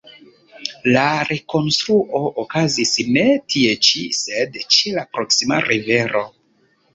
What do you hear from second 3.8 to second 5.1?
ĉi, sed ĉe la